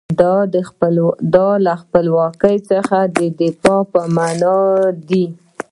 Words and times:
دا 1.35 1.45
له 1.65 1.71
خپلواکۍ 1.81 2.57
څخه 2.71 2.97
د 3.17 3.19
دفاع 3.39 3.81
په 3.91 4.01
معنی 4.15 4.59
دی. 5.07 5.25